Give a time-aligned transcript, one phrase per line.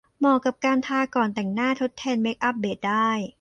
[0.19, 3.09] เหมาะกับการทาก่อนแต่งหน้าทดแทนเมคอัพเบสได้